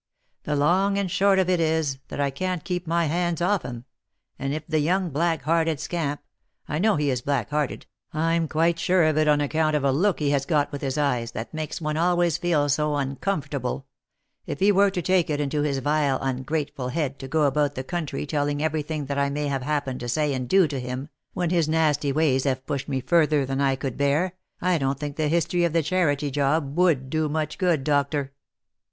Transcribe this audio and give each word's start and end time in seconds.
The 0.45 0.55
long 0.55 0.97
and 0.97 1.07
the 1.07 1.13
short 1.13 1.37
of 1.37 1.47
it 1.47 1.59
is, 1.59 1.99
that 2.07 2.19
I 2.19 2.31
can't 2.31 2.63
keep 2.63 2.87
my 2.87 3.05
hands 3.05 3.39
off 3.39 3.61
him, 3.61 3.85
and 4.39 4.51
if 4.51 4.65
the 4.65 4.79
young 4.79 5.11
black 5.11 5.43
hearted 5.43 5.79
scamp— 5.79 6.23
I 6.67 6.79
know 6.79 6.95
he 6.95 7.11
is 7.11 7.21
black 7.21 7.51
hearted, 7.51 7.85
I'm 8.11 8.47
quite 8.47 8.79
sure 8.79 9.03
of 9.03 9.15
it 9.19 9.27
on 9.27 9.39
account 9.41 9.75
of 9.75 9.83
a 9.83 9.91
look 9.91 10.17
he 10.17 10.31
has 10.31 10.47
got 10.47 10.71
with 10.71 10.81
his 10.81 10.97
eyes, 10.97 11.33
that 11.33 11.53
makes 11.53 11.79
one 11.79 11.97
always 11.97 12.39
feel 12.39 12.67
so 12.67 12.95
uncomfortable— 12.95 13.85
if 14.47 14.59
he 14.59 14.71
were 14.71 14.89
to 14.89 15.03
take 15.03 15.29
it 15.29 15.39
into 15.39 15.61
his 15.61 15.77
vile 15.77 16.17
ungrateful 16.19 16.87
head 16.87 17.19
to 17.19 17.27
go 17.27 17.43
about 17.43 17.75
the 17.75 17.83
country 17.83 18.25
teliing 18.25 18.59
every 18.59 18.81
thing 18.81 19.05
that 19.05 19.19
I 19.19 19.29
may 19.29 19.49
have 19.49 19.61
happened 19.61 19.99
to 19.99 20.09
say 20.09 20.33
and 20.33 20.49
do 20.49 20.67
to 20.67 20.79
him, 20.79 21.09
when 21.35 21.51
his 21.51 21.69
nasty 21.69 22.11
ways 22.11 22.45
have 22.45 22.65
pushed 22.65 22.89
me 22.89 23.01
further 23.01 23.45
than 23.45 23.61
I 23.61 23.75
could 23.75 23.97
bear, 23.97 24.33
I 24.59 24.79
don't 24.79 24.99
think 24.99 25.15
the 25.15 25.27
history 25.27 25.63
of 25.63 25.73
the 25.73 25.83
charity 25.83 26.31
job 26.31 26.75
would 26.75 27.11
do 27.11 27.29
much 27.29 27.59
good, 27.59 27.83
doctor." 27.83 28.33